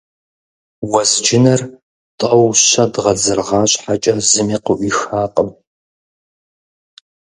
[0.89, 1.61] Уэзджынэр
[2.19, 5.49] тӀэу-щэ дгъэдзыргъа щхьэкӀэ зыми къыӀуихакъым.